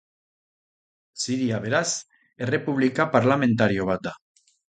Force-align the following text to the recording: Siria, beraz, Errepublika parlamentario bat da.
Siria, 1.23 1.59
beraz, 1.65 1.91
Errepublika 2.47 3.07
parlamentario 3.17 3.89
bat 3.93 4.09
da. 4.11 4.17